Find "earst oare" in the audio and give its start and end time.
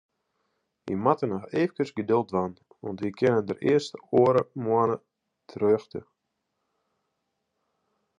3.71-4.41